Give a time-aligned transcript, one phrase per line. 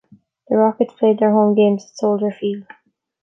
[0.49, 2.65] The Rockets played their home games at Soldier Field.